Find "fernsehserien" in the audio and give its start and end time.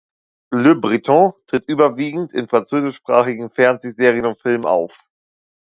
3.51-4.25